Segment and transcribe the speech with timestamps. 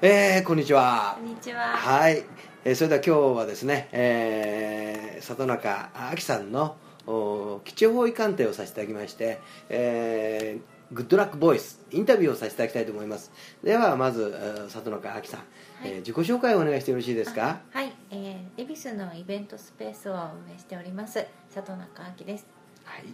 [0.00, 1.16] えー、こんにちは。
[1.18, 1.60] こんにちは。
[1.76, 2.22] はい、
[2.64, 6.76] えーそれでは今日はですね、えー里中あきさんの
[7.08, 13.32] お基地方位鑑定をさせていただきまして、えーグッドラックボイスインタビューをさせていただきたいと思います。
[13.64, 15.40] ではまずえー里中あきさん、
[15.82, 17.58] えー自己紹介をお願いしてよろしいですか？
[17.72, 22.46] はい、えー、恵比寿のイベントスペースを運営しております里中明です。
[22.84, 23.00] はい。
[23.00, 23.10] はい。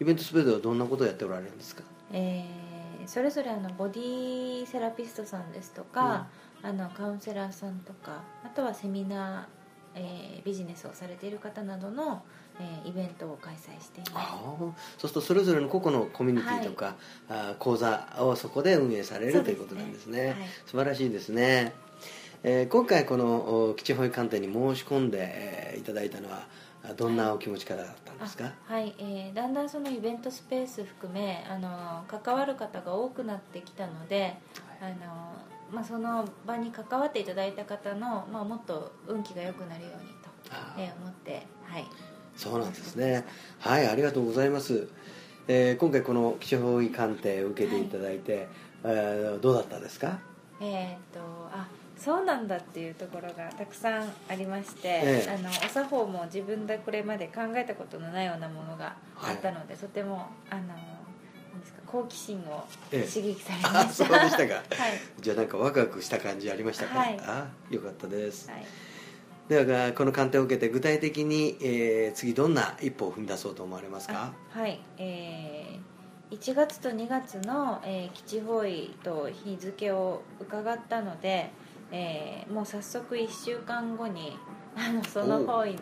[0.00, 1.84] イベントスペースではどんなことをやっておられるんですか？
[2.12, 2.75] えー、
[3.06, 6.26] それぞれあのボディセラピストさんですとか、
[6.62, 12.22] あのカウンセラーさんとか、あとはセミナー、えー、ビジネスをされている方などの、
[12.58, 14.12] えー、イベントを開催しています。
[14.14, 16.96] ああそうするとそれぞれの個々のコミュニティとか、
[17.28, 20.26] あー講座をそこで運営されるねということなんですね。
[20.26, 20.36] はい。
[20.66, 21.72] 素晴らしいですね、
[22.42, 34.36] えー今回このお基地保育鑑定に申し込んで、えーいただいたのはあどんなお気持ちからだったんですか、あはい、えーだんだんそのイベントスペース含めあの関わる方が多くなってきたので、
[34.80, 35.32] あの
[35.72, 41.84] まあ、その場に関わっていただいた方の、まあ、もっと運気が良くなるようにと、あえー思って、はい、
[42.36, 43.24] そうなんですね。
[43.58, 44.88] はいありがとうございます、
[45.48, 48.48] えー今回この基地保育鑑定を受けていただいて、
[48.84, 50.18] えーどうだったですか？
[50.60, 51.20] えーっと
[51.52, 51.66] あ
[51.98, 55.30] そうなんだっていうところがたくさんありまして、ええ。
[55.30, 63.10] あのお作法も自分でこれまで考えたことのないようなものがあったので、とてもあのなんですか好奇心をええ。
[63.10, 64.54] 刺激されあました、 そうでしたか。
[64.76, 65.00] はい。
[65.20, 67.18] じゃあなんかワクワクした感じありましたか、はい。
[67.22, 68.66] あよかったです、はい。
[69.48, 74.32] ではこの鑑定を受けて具体的に、えー次どんな一歩を踏み出そうと思われますか？
[74.54, 75.95] あはい、えー、
[76.30, 81.50] 1月と2月の、えー基地方位と日付を伺ったので、
[81.92, 84.36] えーもう早速1週間後に
[84.76, 85.76] あのその方位に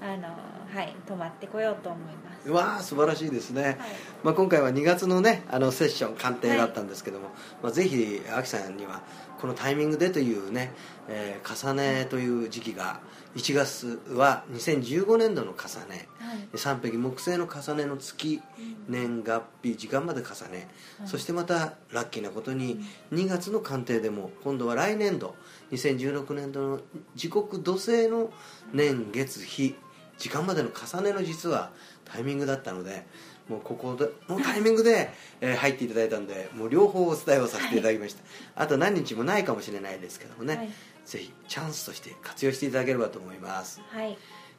[0.00, 3.76] あの、はい、泊まってこようと思います、うわー素晴らしいですね、はい。
[4.24, 7.28] まあ、今回は2月のねあのセッション鑑定だったんですけども、
[7.62, 9.02] まあ、ぜひアキさんには
[9.40, 10.72] このタイミングでというね、
[11.08, 13.00] えー重ねという時期が
[13.36, 16.08] 1月は2015年度の重ね。
[16.18, 16.58] はい。
[16.58, 18.40] 三匹木星の重ねの月
[18.88, 21.08] 年月日時間まで重ね、はい。
[21.08, 22.80] そしてまたラッキーなことに
[23.12, 25.34] 2月の鑑定でも今度は来年度
[25.72, 26.80] 2016年度の
[27.14, 28.23] 時刻土星の
[28.72, 29.74] 年月日
[30.18, 31.70] 時間までの重ねの実は
[32.04, 33.04] タイミングだったので
[33.48, 33.98] もうここ
[34.28, 38.22] のタイミングで、えー入っていただいたのでもう両方お伝えをさせていただきました、
[38.56, 40.68] あと何日もないかもしれないですけどもね、はい。
[41.04, 43.82] ぜひチャンスとして活用していただければと思います。
[43.90, 44.16] はい。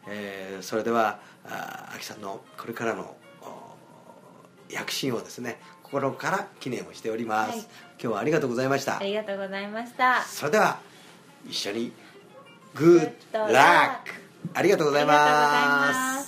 [0.07, 3.75] えーそれではあー秋さんのこれからのお
[4.71, 7.59] 躍進をですね心から記念をしております、はい。
[7.59, 7.67] 今
[7.99, 8.97] 日はありがとうございました。
[8.97, 10.21] ありがとうございました。
[10.21, 10.79] それでは
[11.47, 11.91] 一緒に
[12.75, 13.99] Good luck!
[14.53, 16.25] ありがとうございます。